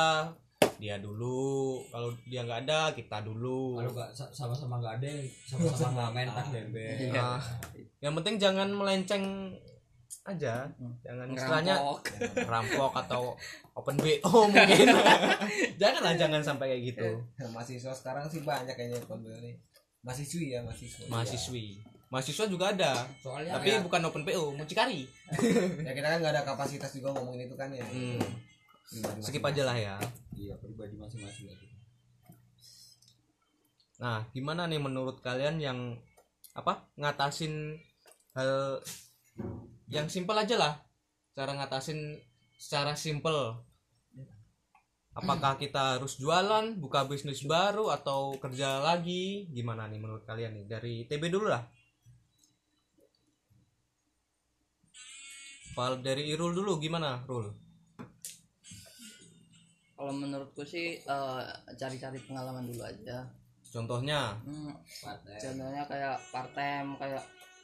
dia 0.79 0.95
dulu. 0.99 1.83
Kalau 1.91 2.09
dia 2.23 2.47
nggak 2.47 2.67
ada 2.67 2.91
kita 2.95 3.19
dulu. 3.19 3.79
Kalau 3.83 3.91
nggak 3.91 4.09
sa- 4.15 4.31
sama-sama 4.31 4.79
nggak 4.79 5.03
ada 5.03 5.11
sama-sama 5.43 6.11
nggak 6.11 6.31
tas 6.31 6.47
bebek 6.55 7.11
Iya. 7.11 7.11
Nah, 7.11 7.39
yang 7.99 8.13
penting 8.19 8.35
jangan 8.39 8.67
melenceng 8.71 9.23
aja. 10.23 10.67
Jangan 11.03 11.27
istilahnya 11.35 11.75
rampok 12.47 12.91
atau 12.95 13.35
open 13.75 13.99
bo 13.99 14.11
mungkin. 14.53 14.87
Janganlah 15.81 16.15
jangan 16.15 16.39
sampai 16.39 16.75
kayak 16.75 16.83
gitu. 16.95 17.09
Mahasiswa 17.51 17.91
sekarang 17.91 18.23
sih 18.31 18.39
banyak 18.43 18.71
kayaknya 18.71 19.03
pembeli 19.03 19.39
nih. 19.39 19.55
Mahasiswi 20.03 20.51
ya 20.51 20.59
mahasiswa. 20.63 21.07
Mahasiswi 21.07 21.92
mahasiswa 22.13 22.45
juga 22.45 22.69
ada 22.69 23.09
soalnya 23.25 23.57
tapi 23.57 23.73
ya. 23.73 23.81
bukan 23.81 24.05
open 24.05 24.21
PO 24.21 24.53
mucikari. 24.53 25.09
Ya 25.85 25.97
kita 25.97 26.07
kan 26.13 26.21
nggak 26.21 26.33
ada 26.37 26.45
kapasitas 26.45 26.93
juga 26.93 27.09
ngomongin 27.17 27.49
itu 27.49 27.57
kan 27.57 27.73
ya. 27.73 27.81
Hmm. 27.81 28.21
Skip 29.17 29.41
aja 29.41 29.65
lah 29.65 29.73
ya. 29.73 29.97
Iya 30.37 30.53
pribadi 30.61 30.93
masing-masing 30.93 31.49
nah 34.01 34.27
gimana 34.35 34.67
nih 34.67 34.83
menurut 34.83 35.23
kalian 35.23 35.63
yang 35.63 35.95
apa 36.51 36.91
ngatasin 36.99 37.79
hal 38.35 38.83
yang 39.89 40.05
simpel 40.11 40.37
aja 40.37 40.59
lah. 40.59 40.73
Cara 41.33 41.57
ngatasin 41.57 42.21
secara 42.57 42.93
simpel. 42.93 43.57
Apakah 45.13 45.61
kita 45.61 45.97
harus 45.97 46.17
jualan 46.17 46.73
buka 46.81 47.05
bisnis 47.05 47.45
baru 47.45 47.93
atau 47.93 48.33
kerja 48.41 48.81
lagi? 48.81 49.45
Gimana 49.53 49.85
nih 49.85 50.01
menurut 50.01 50.25
kalian 50.25 50.57
nih? 50.57 50.65
Dari 50.65 50.93
TB 51.05 51.29
dulu 51.29 51.53
lah 51.53 51.61
Pal 55.73 55.99
dari 55.99 56.29
Irul 56.29 56.53
dulu 56.53 56.77
gimana 56.77 57.21
Rul 57.23 57.49
Kalau 59.93 60.13
menurutku 60.13 60.61
sih 60.63 60.99
eh, 60.99 61.41
cari-cari 61.73 62.19
pengalaman 62.19 62.65
dulu 62.65 62.83
aja. 62.83 63.23
contohnya 63.65 64.37
Hmm, 64.43 64.69
contohnya 65.33 65.81
kayak 65.83 66.13
part 66.29 66.51
time 66.53 66.93
kayak 66.95 67.23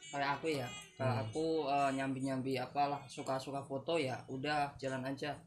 kayak 0.09 0.29
aku 0.33 0.47
ya. 0.49 0.65
Kayak 0.95 1.13
Hmm. 1.13 1.23
aku 1.23 1.45
eh, 1.67 1.89
nyambi-nyambi 1.93 2.57
apalah 2.57 3.01
suka-suka 3.05 3.61
foto 3.61 3.95
ya 3.95 4.17
udah 4.27 4.73
jalan 4.75 5.05
aja. 5.05 5.37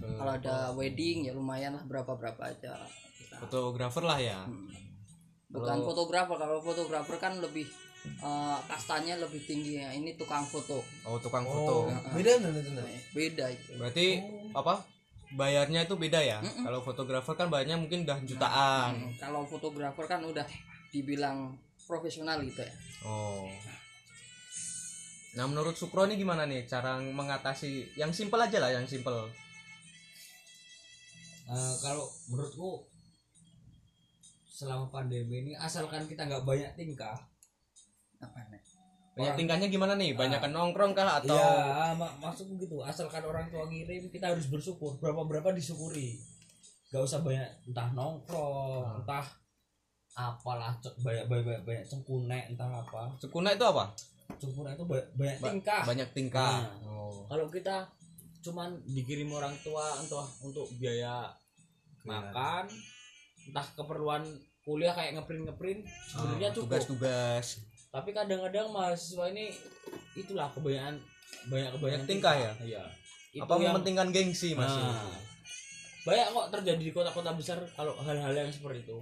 Kalau 0.00 0.32
ada 0.32 0.70
wedding 0.72 1.26
ya 1.26 1.32
lumayan 1.32 1.74
lah 1.74 1.84
berapa-berapa 1.84 2.42
aja. 2.42 2.74
Kita. 3.12 3.36
fotografer 3.38 4.02
lah 4.02 4.18
ya 4.18 4.38
Hmm. 4.42 4.66
Bukan 5.50 5.66
Kalau- 5.76 5.86
fotografer, 5.86 6.36
kalau 6.36 6.58
fotografer 6.60 7.16
kan 7.18 7.34
lebih 7.36 7.66
eh, 8.04 8.58
kastanya 8.66 9.20
lebih 9.20 9.40
tinggi. 9.44 9.80
Ya 9.80 9.92
ini 9.92 10.16
tukang 10.16 10.44
foto. 10.44 10.80
Oh 11.04 11.16
tukang 11.20 11.44
Oh, 11.44 11.52
foto 11.52 11.74
beda 12.16 12.40
bener 12.40 12.64
Nah. 12.74 12.86
beda 13.12 13.44
itu. 13.52 13.72
Berarti 13.76 14.06
apa 14.52 14.84
bayarnya 15.34 15.86
itu 15.86 15.94
beda 15.94 16.20
ya? 16.20 16.38
Kalau 16.42 16.80
fotografer 16.82 17.34
kan 17.36 17.46
bayarnya 17.46 17.76
mungkin 17.78 18.02
udah 18.08 18.18
jutaan. 18.26 18.92
Hmm, 18.98 19.12
kalau 19.16 19.46
fotografer 19.46 20.04
kan 20.08 20.20
udah 20.24 20.44
dibilang 20.90 21.54
profesional 21.86 22.42
gitu 22.42 22.62
ya. 22.62 22.74
Oh. 23.06 23.46
Nah 25.30 25.46
menurut 25.46 25.78
Sukro 25.78 26.10
ini 26.10 26.18
gimana 26.18 26.42
nih 26.42 26.66
cara 26.66 26.98
mengatasi? 26.98 27.94
Yang 27.94 28.18
simpel 28.18 28.42
aja 28.42 28.58
lah 28.58 28.74
yang 28.74 28.82
simpel. 28.90 29.30
Eh, 31.50 31.74
kalau 31.82 32.06
menurutku 32.30 32.86
selama 34.50 34.90
pandemi 34.90 35.40
ini 35.40 35.52
asalkan 35.56 36.04
kita 36.04 36.26
nggak 36.26 36.42
banyak 36.44 36.74
tingkah 36.76 37.16
apa 38.20 38.38
nih? 38.46 38.60
Banyak 39.10 39.34
tingkahnya 39.36 39.66
gimana 39.68 39.92
nih? 39.94 40.14
Banyak 40.14 40.40
nongkrong 40.46 40.92
kah 40.92 41.20
atau 41.20 41.34
ya 41.34 41.92
mak 41.92 42.12
maksudku 42.18 42.56
gitu. 42.56 42.80
Asalkan 42.80 43.20
orang 43.22 43.48
tua 43.48 43.66
ngirim 43.66 44.08
kita 44.08 44.30
harus 44.30 44.46
bersyukur. 44.46 44.96
Berapa 44.96 45.24
berapa 45.24 45.50
disyukuri. 45.50 46.16
Nggak 46.88 47.02
usah 47.02 47.20
banyak 47.20 47.48
entah 47.66 47.88
nongkrong 47.92 49.02
entah 49.02 49.26
apalah 50.10 50.74
cek 50.76 50.94
banyak 50.98 51.24
banyak 51.26 51.44
banyak, 51.44 51.62
banyak 51.64 51.84
cengkunek 51.86 52.44
entah 52.48 52.70
apa. 52.80 53.12
Cekuna 53.16 53.52
itu 53.52 53.62
apa? 53.62 53.84
Cengkunek 54.36 54.74
itu 54.74 54.84
banyak, 54.84 55.06
banyak 55.14 55.36
Ba- 55.36 55.48
tingkah. 55.48 55.82
banyak 55.84 56.08
tingkah. 56.10 56.56
Nah. 56.60 56.74
oh. 56.86 57.26
Kalau 57.26 57.46
kita 57.46 57.86
cuman 58.40 58.72
dikirim 58.86 59.28
orang 59.28 59.52
tua 59.60 59.84
entah 59.96 60.24
untuk 60.40 60.64
biaya 60.76 61.28
makan 62.02 62.64
entah 63.42 63.66
keperluan 63.74 64.24
kuliah 64.60 64.92
kayak 64.92 65.12
ngeprint 65.14 65.44
ngeprint 65.44 65.80
sebenarnya 66.06 66.48
Ah, 66.48 66.54
cukup. 66.54 66.64
tugas-tugas 66.72 67.46
tapi 67.90 68.14
kadang-kadang 68.14 68.70
mahasiswa 68.70 69.26
ini 69.34 69.50
itulah 70.14 70.46
kebanyakan 70.54 71.02
banyak 71.50 71.70
kebanyakan 71.74 72.06
tingkah. 72.06 72.34
ya? 72.38 72.52
iya. 72.62 72.82
Itu 73.30 73.46
apa 73.46 73.62
yang 73.62 73.74
mementingkan 73.78 74.08
gengsi 74.10 74.54
masih 74.58 74.82
Nah, 74.82 75.14
banyak 76.02 76.26
kok 76.32 76.46
terjadi 76.58 76.82
di 76.82 76.92
kota-kota 76.94 77.30
besar 77.34 77.58
kalau 77.74 77.94
hal-hal 78.02 78.32
yang 78.34 78.50
seperti 78.50 78.82
itu. 78.86 78.98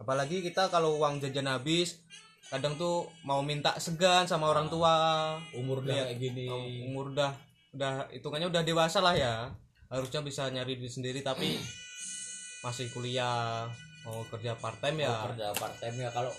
Apalagi 0.00 0.40
kita 0.40 0.72
kalau 0.72 0.96
uang 0.96 1.20
jajan 1.20 1.48
habis 1.48 2.00
kadang 2.48 2.74
tuh 2.74 3.06
mau 3.22 3.44
minta 3.44 3.76
segan 3.76 4.24
sama 4.24 4.48
orang 4.48 4.72
tua. 4.72 5.36
Umur 5.52 5.84
udah 5.84 6.08
kayak 6.08 6.16
gini. 6.16 6.48
umur 6.88 7.12
udah 7.12 7.30
udah 7.76 8.08
hitungannya 8.10 8.48
udah 8.48 8.62
dewasa 8.64 9.04
lah 9.04 9.14
ya. 9.14 9.52
Harusnya 9.92 10.24
bisa 10.24 10.48
nyari 10.48 10.80
duit 10.80 10.92
sendiri 10.92 11.20
tapi 11.20 11.60
masih 12.64 12.88
kuliah 12.92 13.68
mau 14.04 14.24
kerja 14.32 14.56
part 14.56 14.80
time 14.80 15.04
ya. 15.04 15.12
Mau 15.12 15.28
kerja 15.32 15.52
part 15.54 15.76
time 15.78 15.96
ya. 16.00 16.10
Kalau 16.10 16.32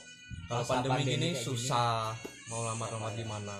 kalau 0.51 0.67
masa 0.67 0.83
pandemi, 0.83 1.15
gini 1.15 1.29
susah. 1.31 2.11
Mau 2.51 2.67
lamar-lamar 2.67 3.15
di 3.15 3.23
mana? 3.23 3.55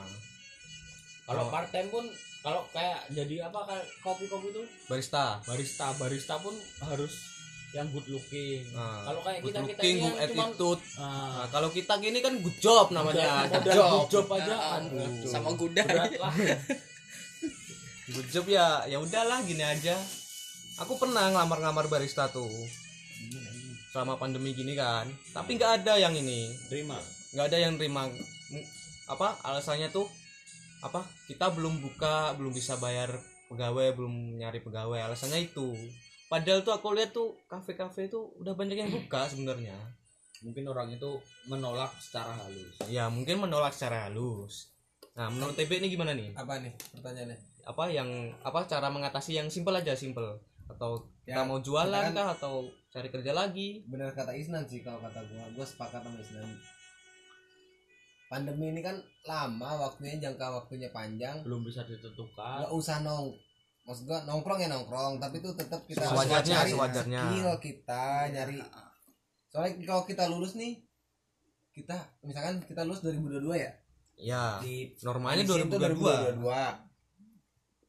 Kalau 1.24 1.48
part 1.48 1.72
time 1.72 1.88
pun 1.88 2.04
kalau 2.44 2.68
kayak 2.76 3.08
jadi 3.16 3.48
apa 3.48 3.64
kayak 3.64 3.86
kopi-kopi 4.04 4.52
itu 4.52 4.64
barista. 4.92 5.40
barista. 5.48 5.96
Barista 5.96 6.36
pun 6.44 6.52
harus 6.84 7.32
yang 7.72 7.88
good 7.96 8.04
looking. 8.12 8.68
Nah, 8.76 9.08
kalau 9.08 9.22
kayak 9.24 9.40
good 9.40 9.56
kita 9.56 9.60
kita 9.64 9.72
looking, 9.80 9.96
ini 9.96 10.04
good 10.04 10.30
cuman 10.36 10.50
attitude. 10.52 10.82
Ah, 11.00 11.08
nah, 11.08 11.48
kalau 11.48 11.70
kita 11.72 11.94
gini 12.04 12.20
kan 12.20 12.34
good 12.44 12.58
job 12.60 12.86
namanya 12.92 13.48
good 13.48 13.68
job 13.72 13.88
good 13.88 14.12
job. 14.12 14.26
aja 14.36 14.56
aduh, 14.76 15.08
sama 15.32 15.50
lah. 15.56 16.34
Good 18.12 18.28
job 18.36 18.46
ya 18.52 18.84
ya 18.92 19.00
udahlah 19.00 19.40
gini 19.48 19.64
aja. 19.64 19.96
Aku 20.84 21.00
pernah 21.00 21.32
ngelamar-ngamar 21.32 21.88
barista 21.88 22.28
tuh 22.28 22.52
selama 23.92 24.16
pandemi 24.16 24.56
gini 24.56 24.74
kan. 24.74 25.06
Tapi 25.36 25.60
nggak 25.60 25.84
ada 25.84 26.00
yang 26.00 26.16
ini. 26.16 26.48
Terima. 26.72 26.98
Nggak 27.36 27.46
ada 27.52 27.58
yang 27.60 27.76
terima. 27.76 28.08
Apa 29.12 29.36
alasannya 29.44 29.92
tuh 29.92 30.08
apa 30.82 31.06
kita 31.30 31.54
belum 31.54 31.78
buka 31.84 32.34
belum 32.40 32.56
bisa 32.56 32.80
bayar 32.82 33.14
pegawai 33.52 33.92
belum 33.94 34.40
nyari 34.40 34.64
pegawai. 34.64 35.12
Alasannya 35.12 35.52
itu. 35.52 35.76
Padahal 36.32 36.64
tuh 36.64 36.72
aku 36.72 36.96
lihat 36.96 37.12
tuh 37.12 37.36
kafe-kafe 37.52 38.08
tuh 38.08 38.32
udah 38.40 38.56
banyak 38.56 38.80
yang 38.80 38.88
buka 38.88 39.28
sebenarnya. 39.28 39.76
Mungkin 40.42 40.64
orang 40.72 40.96
itu 40.96 41.20
menolak 41.52 41.92
secara 42.00 42.32
halus. 42.34 42.80
Ya 42.88 43.12
mungkin 43.12 43.44
menolak 43.44 43.76
secara 43.76 44.08
halus. 44.08 44.72
Nah 45.20 45.28
menurut 45.28 45.60
TB 45.60 45.84
ini 45.84 45.92
gimana 45.92 46.16
nih? 46.16 46.32
Apa 46.40 46.64
nih 46.64 46.72
pertanyaannya? 46.96 47.38
Apa 47.68 47.92
yang 47.92 48.08
apa 48.42 48.64
cara 48.66 48.88
mengatasi 48.88 49.38
yang 49.38 49.52
simpel 49.52 49.76
aja 49.76 49.94
simpel 49.94 50.40
atau 50.72 50.92
kita 51.22 51.32
Ya, 51.34 51.44
mau 51.44 51.58
jualan 51.58 51.88
kita 51.88 52.12
kan- 52.12 52.18
kah 52.18 52.30
atau 52.36 52.54
cari 52.88 53.08
kerja 53.08 53.32
lagi? 53.32 53.84
Benar 53.86 54.12
kata 54.12 54.32
Isnan 54.32 54.66
sih 54.66 54.82
kalau 54.82 55.00
kata 55.00 55.22
gua. 55.24 55.46
Gua 55.52 55.64
sepakat 55.64 56.02
sama 56.02 56.18
Isnan. 56.18 56.50
Pandemi 58.26 58.72
ini 58.72 58.80
kan 58.80 58.96
lama 59.22 59.72
waktunya 59.82 60.16
jangka 60.18 60.48
waktunya 60.54 60.88
panjang. 60.90 61.44
Belum 61.44 61.62
bisa 61.62 61.84
ditentukan. 61.84 62.64
Nggak 62.64 62.74
usah 62.74 63.00
nong 63.02 63.36
maksud 63.82 64.06
gua 64.06 64.22
nongkrong 64.24 64.60
ya 64.60 64.70
nongkrong 64.70 65.18
tapi 65.18 65.38
itu 65.38 65.50
tetap 65.52 65.82
kita 65.84 66.06
harus 66.06 66.14
Sewajarnya, 66.16 66.56
cari 66.56 66.72
sewajarnya. 66.72 67.22
skill 67.28 67.50
kita 67.60 68.04
nyari. 68.30 68.60
Soalnya 69.48 69.72
kalau 69.84 70.04
kita 70.06 70.24
lulus 70.26 70.54
nih 70.54 70.80
kita 71.72 71.98
misalkan 72.22 72.62
kita 72.62 72.84
lulus 72.84 73.02
2022 73.02 73.58
ya? 73.58 73.72
Ya 74.16 74.44
di 74.60 74.94
normalnya 75.02 75.44
Polisi 75.44 75.66
itu 75.66 75.76
2022 75.76 76.91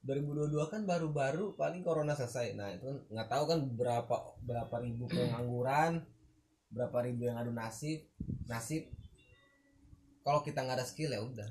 2022 0.02 0.66
kan 0.66 0.82
baru-baru 0.82 1.54
paling 1.54 1.86
corona 1.86 2.18
selesai. 2.18 2.58
Nah 2.58 2.74
itu 2.74 2.90
kan 2.90 2.98
nggak 3.06 3.28
tahu 3.30 3.44
kan 3.46 3.58
berapa 3.70 4.16
berapa 4.42 4.76
ribu 4.82 5.06
pengangguran 5.06 6.02
berapa 6.72 6.98
ribu 7.06 7.30
yang 7.30 7.38
adu 7.38 7.54
nasib 7.54 8.02
nasib. 8.50 8.90
Kalau 10.26 10.42
kita 10.42 10.62
nggak 10.66 10.78
ada 10.82 10.86
skill 10.86 11.14
ya 11.14 11.22
udah. 11.22 11.50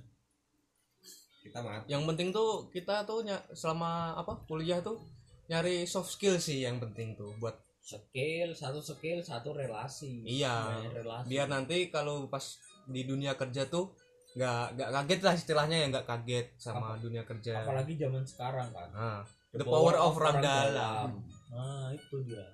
Kita 1.42 1.60
mati. 1.64 1.92
Yang 1.92 2.04
penting 2.12 2.30
tuh 2.36 2.68
kita 2.76 3.08
tuh 3.08 3.24
selama 3.56 4.20
apa 4.20 4.44
kuliah 4.46 4.84
tuh 4.84 5.00
nyari 5.48 5.88
soft 5.88 6.12
skill 6.12 6.36
sih 6.40 6.64
yang 6.64 6.80
penting 6.80 7.16
tuh 7.16 7.32
buat 7.40 7.56
skill 7.82 8.52
satu 8.52 8.84
skill 8.84 9.24
satu 9.24 9.56
relasi. 9.56 10.28
Iya 10.28 10.86
relasi. 10.92 11.28
biar 11.32 11.48
nanti 11.48 11.88
kalau 11.88 12.28
pas 12.28 12.60
di 12.88 13.08
dunia 13.08 13.40
kerja 13.40 13.68
tuh 13.72 13.96
nggak 14.32 14.80
nggak 14.80 14.90
kaget 14.96 15.20
lah 15.28 15.34
istilahnya 15.36 15.78
ya 15.84 15.86
nggak 15.92 16.08
kaget 16.08 16.48
sama 16.56 16.96
dunia 16.98 17.24
kerja. 17.28 17.68
Apalagi 17.68 18.00
zaman 18.00 18.24
sekarang 18.24 18.68
kan 18.72 18.90
nah, 18.96 19.20
the 19.52 19.66
power 19.66 19.96
of 20.00 20.16
orang 20.16 20.40
dalam. 20.40 21.08
nah 21.52 21.92
itu 21.92 22.24
dia. 22.24 22.46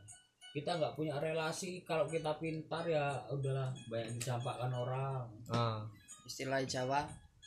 Kita 0.58 0.74
nggak 0.82 0.98
punya 0.98 1.22
relasi 1.22 1.86
kalau 1.86 2.10
kita 2.10 2.34
pintar 2.42 2.82
ya 2.90 3.14
udahlah 3.30 3.70
banyak 3.94 4.18
dicampakkan 4.18 4.74
orang. 4.74 5.22
Nah, 5.54 5.86
istilah 6.26 6.66
Jawa 6.66 7.06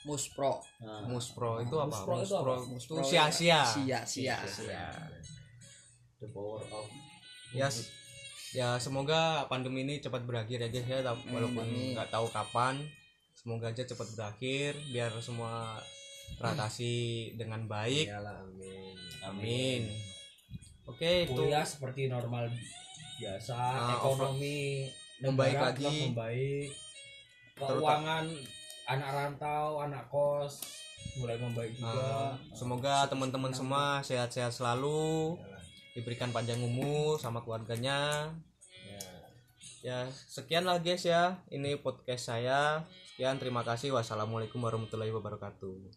muspro 0.08 0.56
nah, 0.80 1.04
muspro 1.04 1.60
itu 1.60 1.76
apa? 1.76 1.92
Muspro 1.92 2.14
itu 2.24 2.34
apa? 2.40 2.52
itu 2.56 2.68
Muspro 2.72 2.96
sia-sia. 3.04 3.60
sia 3.68 4.00
sia 4.08 4.38
the 6.20 6.28
power 6.32 6.60
of 6.72 6.88
ya 7.52 7.68
s- 7.68 7.88
ya 8.52 8.76
semoga 8.80 9.44
pandemi 9.48 9.84
ini 9.84 10.00
cepat 10.00 10.24
berakhir 10.24 10.60
ya 10.64 10.68
guys 10.68 10.86
ya 10.88 11.00
walaupun 11.04 11.64
nggak 11.96 12.08
tahu 12.12 12.28
kapan 12.28 12.80
semoga 13.40 13.72
aja 13.72 13.88
cepat 13.88 14.04
berakhir 14.12 14.76
biar 14.92 15.08
semua 15.24 15.80
teratasi 16.36 16.94
dengan 17.40 17.64
baik. 17.64 18.04
Iyalah, 18.04 18.44
amin. 18.44 18.94
Amin. 19.24 19.82
Oke 20.84 21.24
itu. 21.24 21.32
Kuliah 21.32 21.64
seperti 21.64 22.12
normal 22.12 22.52
biasa 23.16 23.56
Nah, 23.56 23.96
ekonomi 23.96 24.84
membaik 25.24 25.56
lagi. 25.56 26.12
membaik. 26.12 26.68
Terutama- 27.56 27.80
keuangan 27.80 28.24
anak 28.88 29.10
rantau 29.12 29.80
anak 29.80 30.04
kos 30.08 30.60
mulai 31.16 31.40
membaik 31.40 31.72
juga. 31.76 31.96
Nah, 31.96 32.32
semoga 32.52 33.08
teman-teman 33.08 33.52
semua 33.52 34.04
sehat-sehat 34.04 34.52
selalu 34.52 35.36
diberikan 35.96 36.28
panjang 36.28 36.60
umur 36.60 37.16
sama 37.16 37.40
keluarganya. 37.40 38.28
Ya 39.80 40.04
sekian 40.12 40.68
lah 40.68 40.76
guys 40.76 41.08
ya. 41.08 41.40
Ini 41.48 41.80
podcast 41.80 42.28
saya 42.28 42.84
Sekian, 43.20 43.36
terima 43.36 43.60
kasih. 43.60 43.92
Wassalamualaikum 43.92 44.64
warahmatullahi 44.64 45.12
wabarakatuh. 45.12 45.92